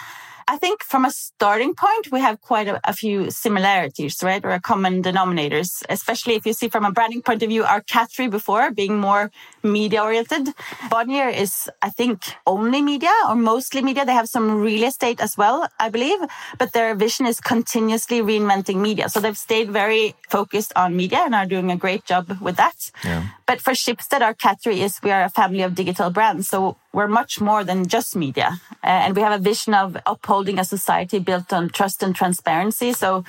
I 0.48 0.58
think 0.58 0.84
from 0.84 1.04
a 1.04 1.10
starting 1.10 1.74
point, 1.74 2.12
we 2.12 2.20
have 2.20 2.40
quite 2.40 2.68
a, 2.68 2.80
a, 2.88 2.92
few 2.92 3.30
similarities, 3.30 4.22
right? 4.22 4.44
Or 4.44 4.56
common 4.60 5.02
denominators, 5.02 5.82
especially 5.88 6.34
if 6.34 6.46
you 6.46 6.52
see 6.52 6.68
from 6.68 6.84
a 6.84 6.92
branding 6.92 7.22
point 7.22 7.42
of 7.42 7.48
view, 7.48 7.64
our 7.64 7.80
category 7.80 8.28
before 8.28 8.70
being 8.70 9.00
more 9.00 9.32
media 9.64 10.04
oriented. 10.04 10.54
Bonnier 10.88 11.28
is, 11.28 11.68
I 11.82 11.90
think, 11.90 12.22
only 12.46 12.80
media 12.80 13.10
or 13.28 13.34
mostly 13.34 13.82
media. 13.82 14.04
They 14.04 14.14
have 14.14 14.28
some 14.28 14.60
real 14.60 14.84
estate 14.84 15.20
as 15.20 15.36
well, 15.36 15.66
I 15.80 15.88
believe, 15.88 16.20
but 16.58 16.72
their 16.72 16.94
vision 16.94 17.26
is 17.26 17.40
continuously 17.40 18.20
reinventing 18.20 18.76
media. 18.76 19.08
So 19.08 19.18
they've 19.18 19.36
stayed 19.36 19.72
very 19.72 20.14
focused 20.28 20.72
on 20.76 20.96
media 20.96 21.22
and 21.24 21.34
are 21.34 21.46
doing 21.46 21.72
a 21.72 21.76
great 21.76 22.04
job 22.04 22.38
with 22.40 22.56
that. 22.56 22.92
Yeah. 23.02 23.26
But 23.46 23.60
for 23.60 23.72
Schibsted, 23.72 24.20
our 24.20 24.34
category 24.34 24.80
is 24.82 25.00
we 25.02 25.10
are 25.10 25.24
a 25.24 25.28
family 25.28 25.62
of 25.62 25.74
digital 25.74 26.10
brands. 26.10 26.48
So 26.48 26.76
we're 26.92 27.08
much 27.08 27.40
more 27.40 27.62
than 27.62 27.86
just 27.86 28.16
media. 28.16 28.58
Uh, 28.82 29.04
and 29.04 29.14
we 29.14 29.22
have 29.22 29.38
a 29.38 29.42
vision 29.42 29.74
of 29.74 29.96
upholding 30.06 30.35
a 30.44 30.64
society 30.64 31.18
built 31.18 31.52
on 31.52 31.68
trust 31.68 32.02
and 32.02 32.14
transparency. 32.14 32.92
So 32.92 33.24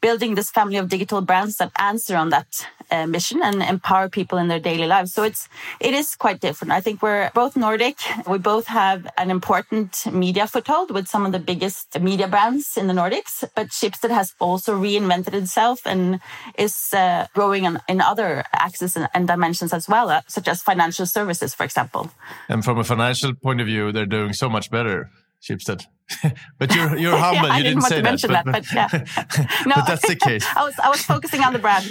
building 0.00 0.34
this 0.34 0.50
family 0.50 0.76
of 0.76 0.88
digital 0.88 1.20
brands 1.20 1.56
that 1.56 1.72
answer 1.78 2.16
on 2.16 2.30
that 2.30 2.66
uh, 2.90 3.06
mission 3.06 3.42
and 3.42 3.62
empower 3.62 4.08
people 4.08 4.38
in 4.38 4.48
their 4.48 4.60
daily 4.60 4.86
lives. 4.86 5.12
So 5.12 5.22
it's 5.22 5.48
it 5.80 5.92
is 5.92 6.16
quite 6.16 6.40
different. 6.40 6.72
I 6.72 6.80
think 6.80 7.02
we're 7.02 7.30
both 7.34 7.56
Nordic. 7.56 7.98
We 8.26 8.38
both 8.38 8.66
have 8.66 9.06
an 9.18 9.30
important 9.30 10.06
media 10.10 10.46
foothold 10.46 10.90
with 10.90 11.06
some 11.08 11.26
of 11.26 11.32
the 11.32 11.38
biggest 11.38 12.00
media 12.00 12.28
brands 12.28 12.76
in 12.76 12.86
the 12.86 12.94
Nordics. 12.94 13.44
But 13.54 13.68
Schibsted 13.68 14.10
has 14.10 14.34
also 14.40 14.74
reinvented 14.74 15.34
itself 15.34 15.80
and 15.84 16.20
is 16.56 16.94
uh, 16.94 17.26
growing 17.34 17.64
in, 17.64 17.78
in, 17.88 18.00
other 18.00 18.44
axes 18.52 18.96
and, 18.96 19.08
and, 19.12 19.28
dimensions 19.28 19.72
as 19.74 19.88
well, 19.88 20.08
uh, 20.08 20.22
such 20.26 20.48
as 20.48 20.62
financial 20.62 21.04
services, 21.04 21.54
for 21.54 21.64
example. 21.64 22.10
And 22.48 22.64
from 22.64 22.78
a 22.78 22.84
financial 22.84 23.34
point 23.34 23.60
of 23.60 23.66
view, 23.66 23.92
they're 23.92 24.06
doing 24.06 24.32
so 24.32 24.48
much 24.48 24.70
better 24.70 25.10
Schibsted. 25.42 25.86
but 26.58 26.74
you're 26.74 26.96
you're 26.96 27.16
humble. 27.16 27.48
yeah, 27.48 27.56
you 27.58 27.62
didn't, 27.62 27.82
didn't 27.82 27.88
say 27.88 27.96
that, 27.96 28.04
mention 28.04 28.30
but, 28.30 28.44
that, 28.44 28.52
but, 28.52 28.74
yeah. 28.74 29.46
no, 29.66 29.74
but 29.76 29.86
that's 29.86 30.08
the 30.08 30.16
case. 30.16 30.44
I 30.56 30.64
was 30.64 30.74
I 30.82 30.88
was 30.88 31.02
focusing 31.02 31.42
on 31.42 31.52
the 31.52 31.58
brand. 31.58 31.86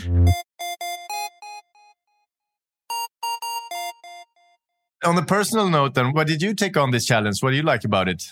On 5.06 5.16
the 5.16 5.24
personal 5.24 5.70
note, 5.70 5.94
then, 5.94 6.12
what 6.12 6.28
did 6.28 6.42
you 6.42 6.56
take 6.56 6.76
on 6.76 6.92
this 6.92 7.06
challenge? 7.06 7.42
What 7.42 7.52
do 7.52 7.56
you 7.56 7.62
like 7.62 7.84
about 7.86 8.10
it? 8.10 8.24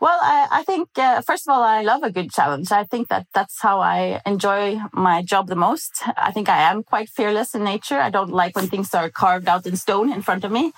Well, 0.00 0.18
I, 0.20 0.46
I 0.50 0.62
think, 0.62 0.90
uh, 0.96 1.22
first 1.22 1.48
of 1.48 1.52
all, 1.52 1.62
I 1.62 1.82
love 1.82 2.02
a 2.02 2.10
good 2.10 2.30
challenge. 2.30 2.70
I 2.70 2.84
think 2.84 3.08
that 3.08 3.26
that's 3.34 3.60
how 3.60 3.80
I 3.80 4.20
enjoy 4.26 4.78
my 4.92 5.22
job 5.22 5.48
the 5.48 5.56
most. 5.56 6.02
I 6.16 6.30
think 6.30 6.48
I 6.48 6.70
am 6.70 6.84
quite 6.84 7.08
fearless 7.08 7.54
in 7.54 7.64
nature. 7.64 7.98
I 7.98 8.10
don't 8.10 8.30
like 8.30 8.54
when 8.54 8.68
things 8.68 8.94
are 8.94 9.10
carved 9.10 9.48
out 9.48 9.66
in 9.66 9.76
stone 9.76 10.12
in 10.12 10.22
front 10.22 10.44
of 10.44 10.52
me. 10.52 10.72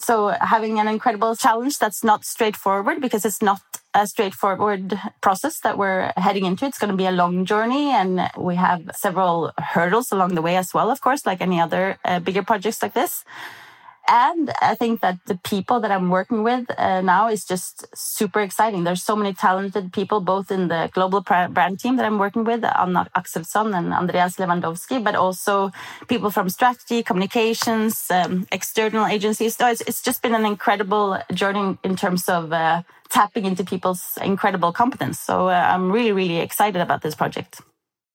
So 0.00 0.28
having 0.28 0.80
an 0.80 0.88
incredible 0.88 1.36
challenge 1.36 1.78
that's 1.78 2.02
not 2.02 2.24
straightforward 2.24 3.00
because 3.00 3.24
it's 3.26 3.42
not 3.42 3.60
a 3.92 4.06
straightforward 4.06 4.98
process 5.20 5.60
that 5.60 5.76
we're 5.76 6.12
heading 6.16 6.46
into. 6.46 6.64
It's 6.64 6.78
going 6.78 6.90
to 6.90 6.96
be 6.96 7.06
a 7.06 7.12
long 7.12 7.44
journey 7.44 7.90
and 7.90 8.30
we 8.36 8.54
have 8.54 8.90
several 8.94 9.52
hurdles 9.58 10.10
along 10.10 10.36
the 10.36 10.42
way 10.42 10.56
as 10.56 10.72
well, 10.72 10.90
of 10.90 11.00
course, 11.00 11.26
like 11.26 11.40
any 11.40 11.60
other 11.60 11.98
uh, 12.04 12.18
bigger 12.18 12.42
projects 12.42 12.82
like 12.82 12.94
this. 12.94 13.24
And 14.12 14.50
I 14.60 14.74
think 14.74 15.02
that 15.02 15.24
the 15.26 15.36
people 15.36 15.78
that 15.80 15.92
I'm 15.92 16.08
working 16.10 16.42
with 16.42 16.66
uh, 16.76 17.00
now 17.00 17.28
is 17.28 17.44
just 17.44 17.86
super 17.96 18.40
exciting. 18.40 18.82
There's 18.82 19.04
so 19.04 19.14
many 19.14 19.32
talented 19.32 19.92
people, 19.92 20.20
both 20.20 20.50
in 20.50 20.66
the 20.66 20.90
global 20.92 21.20
brand 21.20 21.78
team 21.78 21.94
that 21.94 22.04
I'm 22.04 22.18
working 22.18 22.42
with, 22.42 22.64
Anna 22.64 23.08
Axelsson 23.16 23.72
and 23.72 23.94
Andreas 23.94 24.34
Lewandowski, 24.34 25.02
but 25.02 25.14
also 25.14 25.70
people 26.08 26.30
from 26.30 26.48
strategy, 26.48 27.04
communications, 27.04 28.10
um, 28.10 28.48
external 28.50 29.06
agencies. 29.06 29.56
So 29.56 29.68
it's, 29.68 29.80
it's, 29.82 30.02
just 30.02 30.22
been 30.22 30.34
an 30.34 30.44
incredible 30.44 31.22
journey 31.32 31.78
in 31.84 31.94
terms 31.94 32.28
of 32.28 32.52
uh, 32.52 32.82
tapping 33.10 33.44
into 33.44 33.62
people's 33.62 34.18
incredible 34.20 34.72
competence. 34.72 35.20
So 35.20 35.48
uh, 35.50 35.52
I'm 35.52 35.92
really, 35.92 36.10
really 36.10 36.38
excited 36.38 36.82
about 36.82 37.02
this 37.02 37.14
project. 37.14 37.60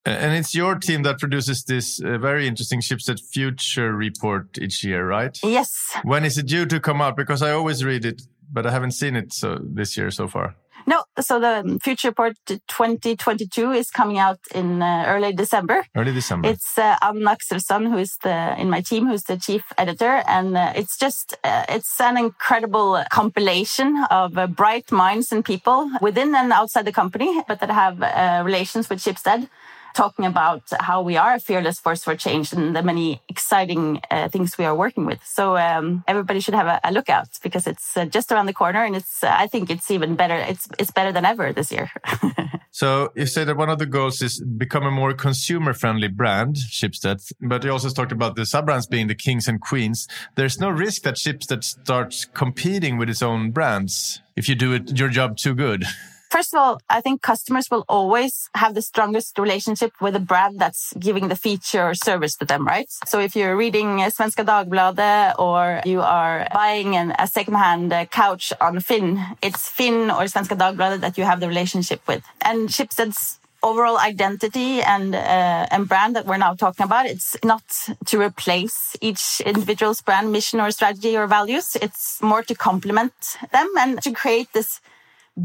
And 0.05 0.35
it's 0.35 0.53
your 0.53 0.75
team 0.75 1.01
that 1.03 1.17
produces 1.19 1.63
this 1.63 1.99
uh, 1.99 2.19
very 2.19 2.47
interesting 2.47 2.79
Schibsted 2.79 3.19
Future 3.19 3.91
report 3.91 4.57
each 4.61 4.83
year, 4.83 5.07
right? 5.07 5.35
Yes. 5.43 5.97
When 6.03 6.23
is 6.23 6.37
it 6.37 6.45
due 6.45 6.67
to 6.67 6.79
come 6.79 7.01
out? 7.01 7.17
Because 7.17 7.41
I 7.41 7.51
always 7.51 7.83
read 7.83 8.05
it, 8.05 8.21
but 8.53 8.67
I 8.67 8.71
haven't 8.71 8.91
seen 8.91 9.15
it 9.15 9.33
so 9.33 9.59
this 9.59 9.97
year 9.97 10.11
so 10.11 10.27
far. 10.27 10.55
No, 10.87 11.03
so 11.19 11.39
the 11.39 11.79
Future 11.81 12.09
Report 12.09 12.37
2022 12.45 13.71
is 13.71 13.89
coming 13.89 14.19
out 14.19 14.37
in 14.53 14.83
uh, 14.83 15.05
early 15.07 15.33
December. 15.33 15.83
Early 15.95 16.13
December. 16.13 16.49
It's 16.49 16.77
uh, 16.77 16.95
Anna 17.01 17.35
Axelsson, 17.35 17.89
who 17.89 17.97
is 17.97 18.17
the 18.21 18.55
in 18.59 18.69
my 18.69 18.81
team, 18.81 19.07
who's 19.07 19.23
the 19.23 19.37
chief 19.37 19.63
editor, 19.79 20.21
and 20.27 20.55
uh, 20.55 20.73
it's 20.75 20.95
just 20.95 21.35
uh, 21.43 21.65
it's 21.69 21.99
an 21.99 22.17
incredible 22.17 23.03
compilation 23.09 24.05
of 24.11 24.37
uh, 24.37 24.45
bright 24.45 24.91
minds 24.91 25.31
and 25.31 25.43
people 25.43 25.89
within 26.01 26.35
and 26.35 26.51
outside 26.51 26.85
the 26.85 26.91
company, 26.91 27.41
but 27.47 27.59
that 27.61 27.71
have 27.71 28.03
uh, 28.03 28.43
relations 28.45 28.87
with 28.87 28.99
Schibsted 28.99 29.49
talking 29.95 30.25
about 30.25 30.61
how 30.79 31.01
we 31.01 31.17
are 31.17 31.33
a 31.35 31.39
fearless 31.39 31.79
force 31.79 32.03
for 32.03 32.15
change 32.15 32.53
and 32.53 32.75
the 32.75 32.83
many 32.83 33.21
exciting 33.29 34.01
uh, 34.11 34.27
things 34.27 34.57
we 34.57 34.65
are 34.65 34.75
working 34.75 35.05
with. 35.05 35.19
So 35.23 35.57
um, 35.57 36.03
everybody 36.07 36.41
should 36.41 36.53
have 36.53 36.67
a, 36.67 36.79
a 36.83 36.91
look 36.91 37.09
out 37.09 37.29
because 37.41 37.65
it's 37.65 37.97
uh, 37.97 38.05
just 38.05 38.31
around 38.31 38.45
the 38.45 38.53
corner, 38.53 38.83
and 38.83 38.95
it's 38.95 39.23
uh, 39.23 39.33
I 39.33 39.47
think 39.47 39.69
it's 39.69 39.89
even 39.89 40.15
better. 40.15 40.35
It's 40.35 40.67
it's 40.77 40.91
better 40.91 41.11
than 41.11 41.25
ever 41.25 41.53
this 41.53 41.71
year. 41.71 41.89
so 42.71 43.11
you 43.15 43.25
say 43.25 43.43
that 43.45 43.57
one 43.57 43.69
of 43.69 43.79
the 43.79 43.85
goals 43.85 44.21
is 44.21 44.43
become 44.57 44.83
a 44.83 44.91
more 44.91 45.13
consumer-friendly 45.13 46.09
brand, 46.09 46.57
Schibsted. 46.57 47.19
but 47.41 47.63
you 47.63 47.71
also 47.71 47.89
talked 47.89 48.11
about 48.11 48.35
the 48.35 48.45
sub-brands 48.45 48.87
being 48.87 49.07
the 49.07 49.15
kings 49.15 49.47
and 49.47 49.61
queens. 49.61 50.07
There's 50.35 50.59
no 50.59 50.69
risk 50.69 51.03
that 51.03 51.15
Schibsted 51.15 51.63
starts 51.63 52.25
competing 52.25 52.97
with 52.97 53.09
its 53.09 53.23
own 53.23 53.51
brands 53.51 54.21
if 54.35 54.49
you 54.49 54.55
do 54.55 54.73
it 54.73 54.97
your 54.99 55.09
job 55.09 55.37
too 55.37 55.55
good. 55.55 55.85
First 56.35 56.53
of 56.53 56.59
all, 56.59 56.81
I 56.89 56.99
think 56.99 57.21
customers 57.21 57.71
will 57.71 57.85
always 57.87 58.49
have 58.55 58.75
the 58.75 58.81
strongest 58.81 59.39
relationship 59.39 59.93
with 60.01 60.17
a 60.17 60.19
brand 60.19 60.59
that's 60.59 60.91
giving 60.99 61.29
the 61.29 61.37
feature 61.37 61.81
or 61.81 61.95
service 61.95 62.35
to 62.35 62.45
them, 62.45 62.67
right? 62.67 62.89
So 63.05 63.21
if 63.21 63.37
you're 63.37 63.55
reading 63.55 63.99
Svenska 64.15 64.43
Dagbladet 64.43 65.39
or 65.39 65.79
you 65.85 66.01
are 66.01 66.45
buying 66.53 66.97
an, 66.97 67.15
a 67.17 67.25
secondhand 67.25 67.93
uh, 67.93 68.03
couch 68.07 68.51
on 68.59 68.81
Finn, 68.81 69.23
it's 69.41 69.69
Finn 69.69 70.11
or 70.11 70.23
Svenska 70.27 70.57
Dagbladet 70.57 70.99
that 70.99 71.17
you 71.17 71.23
have 71.23 71.39
the 71.39 71.47
relationship 71.47 72.01
with. 72.05 72.21
And 72.41 72.67
Schibsted's 72.67 73.39
overall 73.63 73.97
identity 73.97 74.81
and 74.81 75.15
uh, 75.15 75.67
and 75.71 75.87
brand 75.87 76.17
that 76.17 76.25
we're 76.25 76.43
now 76.47 76.53
talking 76.53 76.83
about 76.83 77.05
it's 77.05 77.35
not 77.43 77.63
to 78.05 78.21
replace 78.21 78.95
each 79.01 79.41
individual's 79.43 80.01
brand 80.01 80.31
mission 80.31 80.59
or 80.59 80.69
strategy 80.69 81.17
or 81.17 81.25
values 81.25 81.75
it's 81.81 82.21
more 82.21 82.43
to 82.43 82.53
complement 82.53 83.13
them 83.51 83.67
and 83.79 83.99
to 84.03 84.11
create 84.11 84.49
this 84.53 84.81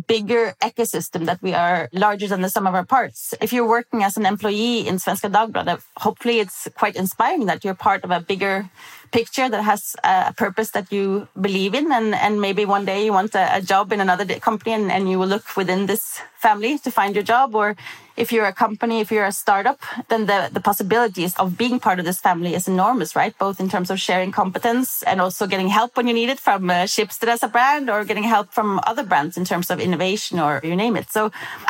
bigger 0.07 0.55
ecosystem 0.63 1.27
that 1.27 1.43
we 1.43 1.53
are 1.53 1.89
larger 1.93 2.29
than 2.29 2.43
the 2.43 2.49
sum 2.49 2.67
of 2.67 2.75
our 2.75 2.85
parts. 2.85 3.35
If 3.41 3.53
you're 3.53 3.69
working 3.69 4.03
as 4.03 4.17
an 4.17 4.25
employee 4.25 4.87
in 4.87 4.97
Svenska 4.97 5.31
Dagbladet, 5.31 5.83
hopefully 5.97 6.39
it's 6.39 6.69
quite 6.77 6.95
inspiring 6.95 7.47
that 7.47 7.65
you're 7.65 7.75
part 7.75 8.05
of 8.05 8.11
a 8.11 8.21
bigger 8.21 8.71
picture 9.11 9.49
that 9.49 9.63
has 9.65 9.97
a 10.05 10.33
purpose 10.33 10.71
that 10.71 10.93
you 10.93 11.27
believe 11.41 11.75
in 11.75 11.91
and, 11.91 12.15
and 12.15 12.41
maybe 12.41 12.65
one 12.65 12.85
day 12.85 13.05
you 13.05 13.13
want 13.13 13.35
a, 13.35 13.57
a 13.57 13.61
job 13.61 13.93
in 13.93 14.01
another 14.01 14.25
company 14.39 14.73
and, 14.73 14.93
and 14.93 15.11
you 15.11 15.19
will 15.19 15.27
look 15.27 15.57
within 15.57 15.87
this 15.87 16.21
family 16.39 16.79
to 16.79 16.91
find 16.91 17.15
your 17.17 17.25
job 17.25 17.55
or 17.55 17.77
if 18.23 18.33
you're 18.33 18.51
a 18.55 18.57
company 18.65 18.97
if 19.05 19.11
you're 19.13 19.31
a 19.35 19.39
startup 19.45 19.79
then 20.11 20.23
the, 20.31 20.41
the 20.53 20.61
possibilities 20.71 21.33
of 21.43 21.57
being 21.63 21.77
part 21.87 21.99
of 22.01 22.05
this 22.05 22.21
family 22.29 22.55
is 22.59 22.67
enormous 22.69 23.11
right? 23.21 23.35
Both 23.39 23.61
in 23.61 23.69
terms 23.69 23.89
of 23.91 23.99
sharing 24.09 24.31
competence 24.33 25.03
and 25.03 25.21
also 25.21 25.47
getting 25.53 25.69
help 25.69 25.97
when 25.97 26.07
you 26.09 26.15
need 26.21 26.31
it 26.35 26.41
from 26.41 26.71
uh, 26.71 26.75
Schibsted 26.95 27.29
as 27.29 27.43
a 27.43 27.49
brand 27.49 27.89
or 27.91 28.05
getting 28.05 28.27
help 28.37 28.53
from 28.53 28.81
other 28.91 29.05
brands 29.11 29.37
in 29.37 29.45
terms 29.45 29.71
of 29.71 29.81
innovation 29.81 30.39
or 30.39 30.61
you 30.63 30.77
name 30.77 30.97
it. 31.01 31.11
So 31.17 31.23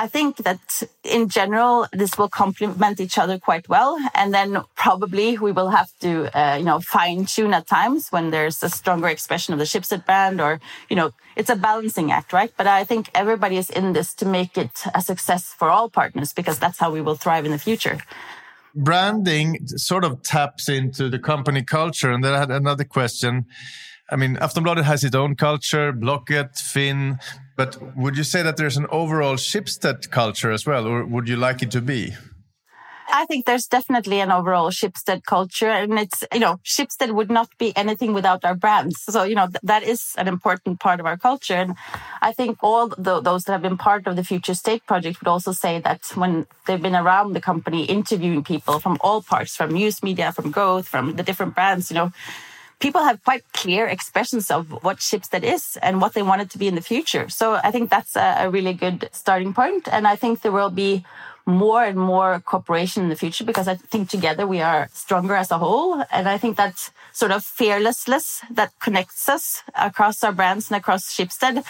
i 0.05 0.07
think 0.07 0.33
that 0.49 0.65
in 1.05 1.29
general 1.29 1.87
this 1.93 2.13
will 2.19 2.29
complement 2.43 2.97
each 3.01 3.17
other 3.23 3.37
quite 3.39 3.67
well. 3.69 3.93
And 4.15 4.35
then 4.35 4.51
probably 4.77 5.29
we 5.39 5.53
will 5.53 5.71
have 5.79 5.91
to 6.05 6.11
uh, 6.41 6.57
you 6.61 6.65
know 6.65 6.81
fine 6.81 7.21
tune 7.35 7.55
at 7.55 7.67
times 7.67 8.01
when 8.11 8.31
there's 8.31 8.63
a 8.63 8.71
stronger 8.81 9.09
expression 9.09 9.53
of 9.55 9.59
the 9.59 9.71
Schibsted 9.73 10.05
brand 10.05 10.41
or, 10.41 10.61
you 10.89 10.97
know, 10.97 11.13
it's 11.37 11.51
a 11.51 11.57
balancing 11.57 12.11
act, 12.11 12.33
right? 12.33 12.53
But 12.57 12.67
I 12.67 12.85
think 12.85 13.11
everybody 13.15 13.57
is 13.57 13.71
in 13.71 13.93
this 13.93 14.15
to 14.15 14.27
make 14.27 14.59
it 14.59 14.83
a 14.95 15.01
success 15.01 15.55
for 15.59 15.69
all 15.71 15.89
partners 15.89 16.33
because 16.41 16.59
that's 16.59 16.79
how 16.79 16.91
we 16.91 17.01
will 17.01 17.17
thrive 17.17 17.45
in 17.45 17.53
the 17.53 17.59
future. 17.59 17.99
Branding 18.75 19.67
sort 19.67 20.05
of 20.05 20.23
taps 20.23 20.69
into 20.69 21.09
the 21.09 21.19
company 21.19 21.63
culture. 21.63 22.11
And 22.11 22.23
then 22.23 22.35
I 22.35 22.39
had 22.39 22.51
another 22.51 22.85
question. 22.85 23.47
I 24.11 24.17
mean, 24.17 24.37
Aftonbladet 24.37 24.85
has 24.85 25.05
its 25.05 25.15
own 25.15 25.37
culture, 25.37 25.93
Blocket, 25.93 26.57
Finn, 26.57 27.19
but 27.57 27.77
would 27.97 28.17
you 28.17 28.25
say 28.25 28.43
that 28.43 28.57
there's 28.57 28.77
an 28.77 28.87
overall 28.91 29.35
Schibsted 29.35 30.11
culture 30.11 30.51
as 30.51 30.67
well, 30.67 30.87
or 30.87 31.05
would 31.05 31.29
you 31.29 31.37
like 31.37 31.63
it 31.63 31.71
to 31.73 31.81
be? 31.81 32.15
I 33.13 33.27
think 33.27 33.47
there's 33.47 33.67
definitely 33.67 34.21
an 34.21 34.31
overall 34.31 34.71
Schibsted 34.71 35.25
culture 35.25 35.69
and 35.69 35.99
it's, 35.99 36.25
you 36.33 36.41
know, 36.41 36.61
Schibsted 36.65 37.15
would 37.15 37.31
not 37.31 37.49
be 37.59 37.77
anything 37.77 38.13
without 38.13 38.45
our 38.45 38.55
brands. 38.55 39.01
So, 39.03 39.23
you 39.23 39.35
know, 39.35 39.47
th 39.47 39.61
that 39.63 39.83
is 39.83 40.15
an 40.17 40.29
important 40.29 40.81
part 40.81 41.01
of 41.01 41.07
our 41.07 41.19
culture. 41.29 41.59
And 41.65 41.75
I 42.29 42.33
think 42.33 42.59
all 42.63 42.89
the, 43.07 43.21
those 43.21 43.43
that 43.45 43.53
have 43.53 43.63
been 43.69 43.79
part 43.79 44.07
of 44.07 44.15
the 44.17 44.25
Future 44.33 44.55
State 44.55 44.83
project 44.87 45.21
would 45.21 45.33
also 45.35 45.53
say 45.53 45.81
that 45.81 46.01
when 46.15 46.47
they've 46.67 46.87
been 46.89 47.01
around 47.03 47.29
the 47.33 47.45
company 47.51 47.81
interviewing 47.85 48.43
people 48.53 48.79
from 48.85 48.97
all 49.05 49.21
parts, 49.23 49.57
from 49.57 49.69
news 49.81 50.03
media, 50.03 50.33
from 50.33 50.51
growth, 50.51 50.87
from 50.89 51.17
the 51.17 51.25
different 51.29 51.55
brands, 51.55 51.91
you 51.91 51.97
know, 51.99 52.11
people 52.81 53.03
have 53.05 53.23
quite 53.29 53.45
clear 53.53 53.87
expressions 53.87 54.51
of 54.51 54.63
what 54.83 54.99
Schibsted 54.99 55.45
is 55.45 55.79
and 55.83 56.01
what 56.01 56.13
they 56.15 56.23
want 56.23 56.43
it 56.43 56.51
to 56.51 56.59
be 56.59 56.67
in 56.67 56.75
the 56.75 56.87
future. 56.93 57.29
So 57.29 57.61
I 57.63 57.71
think 57.71 57.91
that's 57.91 58.17
a, 58.17 58.29
a 58.45 58.51
really 58.51 58.73
good 58.73 59.09
starting 59.13 59.53
point. 59.55 59.89
And 59.95 60.07
I 60.07 60.17
think 60.17 60.41
there 60.41 60.53
will 60.53 60.71
be 60.71 61.05
more 61.47 61.85
and 61.85 61.99
more 61.99 62.41
cooperation 62.41 63.03
in 63.03 63.09
the 63.09 63.17
future 63.17 63.45
because 63.45 63.69
I 63.69 63.75
think 63.75 64.09
together 64.09 64.47
we 64.47 64.61
are 64.61 64.89
stronger 64.93 65.35
as 65.35 65.51
a 65.51 65.59
whole. 65.59 66.03
And 66.11 66.29
I 66.29 66.39
think 66.39 66.57
that 66.57 66.91
sort 67.13 67.33
of 67.33 67.45
fearlessness 67.45 68.43
that 68.51 68.73
connects 68.81 69.29
us 69.29 69.63
across 69.75 70.23
our 70.23 70.33
brands 70.33 70.71
and 70.71 70.77
across 70.77 71.15
Schibsted, 71.15 71.65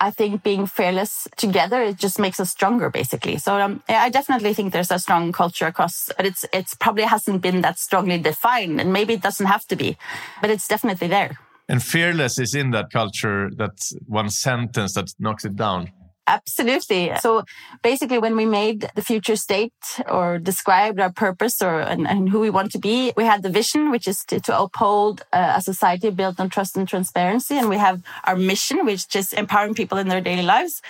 I 0.00 0.10
think 0.10 0.42
being 0.42 0.66
fearless 0.66 1.28
together, 1.36 1.82
it 1.82 1.96
just 1.96 2.18
makes 2.18 2.40
us 2.40 2.50
stronger 2.50 2.90
basically. 2.90 3.38
So 3.38 3.58
um, 3.60 3.82
I 3.88 4.10
definitely 4.10 4.54
think 4.54 4.72
there's 4.72 4.90
a 4.90 4.98
strong 4.98 5.32
culture 5.32 5.66
across, 5.66 6.10
but 6.16 6.26
it's, 6.26 6.44
it's 6.52 6.74
probably 6.74 7.04
hasn't 7.04 7.42
been 7.42 7.60
that 7.62 7.78
strongly 7.78 8.18
defined 8.18 8.80
and 8.80 8.92
maybe 8.92 9.14
it 9.14 9.22
doesn't 9.22 9.46
have 9.46 9.66
to 9.66 9.76
be, 9.76 9.96
but 10.40 10.50
it's 10.50 10.66
definitely 10.66 11.08
there. 11.08 11.38
And 11.68 11.80
fearless 11.80 12.40
is 12.40 12.56
in 12.56 12.72
that 12.72 12.90
culture, 12.90 13.48
that 13.56 13.78
one 14.06 14.28
sentence 14.28 14.94
that 14.94 15.14
knocks 15.20 15.44
it 15.44 15.54
down. 15.54 15.92
Absolutely. 16.30 17.12
So 17.20 17.44
basically, 17.82 18.18
when 18.18 18.36
we 18.36 18.46
made 18.46 18.88
the 18.94 19.02
future 19.02 19.34
state 19.34 19.80
or 20.08 20.38
described 20.38 21.00
our 21.00 21.10
purpose 21.10 21.60
or 21.60 21.80
and, 21.80 22.06
and 22.06 22.28
who 22.28 22.38
we 22.38 22.50
want 22.50 22.70
to 22.72 22.78
be, 22.78 23.12
we 23.16 23.24
had 23.24 23.42
the 23.42 23.50
vision, 23.50 23.90
which 23.90 24.06
is 24.06 24.18
to, 24.28 24.38
to 24.46 24.52
uphold 24.64 25.22
uh, 25.32 25.54
a 25.56 25.60
society 25.60 26.10
built 26.10 26.38
on 26.38 26.48
trust 26.48 26.76
and 26.76 26.86
transparency, 26.86 27.56
and 27.58 27.68
we 27.68 27.78
have 27.78 28.00
our 28.24 28.36
mission, 28.36 28.86
which 28.86 28.94
is 28.94 29.06
just 29.06 29.32
empowering 29.32 29.74
people 29.74 29.98
in 29.98 30.06
their 30.06 30.20
daily 30.20 30.46
lives. 30.54 30.80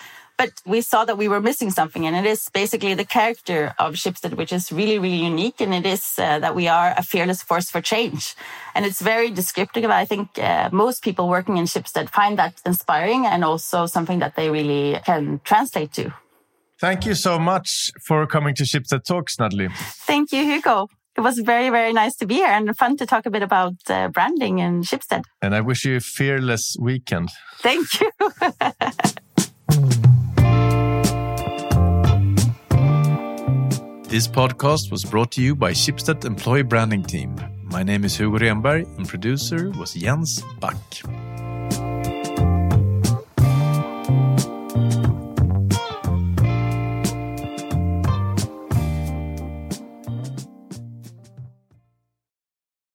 But 0.40 0.62
we 0.64 0.80
saw 0.80 1.04
that 1.04 1.18
we 1.18 1.28
were 1.28 1.42
missing 1.42 1.70
something, 1.70 2.06
and 2.06 2.16
it 2.16 2.24
is 2.24 2.48
basically 2.54 2.94
the 2.94 3.04
character 3.04 3.74
of 3.78 3.96
Schibsted, 3.96 4.38
which 4.38 4.54
is 4.54 4.72
really, 4.72 4.98
really 4.98 5.22
unique. 5.32 5.60
And 5.60 5.74
it 5.74 5.84
is 5.84 6.02
uh, 6.16 6.38
that 6.38 6.54
we 6.54 6.66
are 6.66 6.94
a 6.96 7.02
fearless 7.02 7.42
force 7.42 7.70
for 7.70 7.82
change. 7.82 8.34
And 8.74 8.86
it's 8.86 9.02
very 9.02 9.30
descriptive. 9.30 9.90
I 9.90 10.06
think 10.06 10.38
uh, 10.38 10.70
most 10.72 11.02
people 11.02 11.28
working 11.28 11.58
in 11.58 11.66
Schibsted 11.66 12.08
find 12.08 12.38
that 12.38 12.54
inspiring 12.64 13.26
and 13.26 13.44
also 13.44 13.84
something 13.84 14.20
that 14.20 14.34
they 14.34 14.48
really 14.48 14.98
can 15.04 15.42
translate 15.44 15.92
to. 15.98 16.14
Thank 16.80 17.04
you 17.04 17.14
so 17.14 17.38
much 17.38 17.92
for 18.00 18.26
coming 18.26 18.54
to 18.54 18.62
Schibsted 18.62 19.04
Talks, 19.04 19.38
Natalie. 19.38 19.68
Thank 20.06 20.32
you, 20.32 20.42
Hugo. 20.42 20.88
It 21.18 21.20
was 21.20 21.38
very, 21.40 21.68
very 21.68 21.92
nice 21.92 22.16
to 22.16 22.24
be 22.24 22.36
here 22.36 22.46
and 22.46 22.74
fun 22.74 22.96
to 22.96 23.04
talk 23.04 23.26
a 23.26 23.30
bit 23.30 23.42
about 23.42 23.74
uh, 23.90 24.08
branding 24.08 24.60
in 24.60 24.80
Schibsted. 24.84 25.24
And 25.42 25.54
I 25.54 25.60
wish 25.60 25.84
you 25.84 25.96
a 25.96 26.00
fearless 26.00 26.78
weekend. 26.80 27.28
Thank 27.58 28.00
you. 28.00 28.10
This 34.10 34.26
podcast 34.26 34.90
was 34.90 35.04
brought 35.04 35.30
to 35.32 35.40
you 35.40 35.54
by 35.54 35.70
Schibsted 35.70 36.24
Employee 36.24 36.64
Branding 36.64 37.04
Team. 37.04 37.32
My 37.62 37.84
name 37.84 38.04
is 38.04 38.16
Hugo 38.16 38.38
Renberg 38.38 38.88
and 38.98 39.08
producer 39.08 39.70
was 39.78 39.94
Jens 39.94 40.42
Back. 40.58 40.74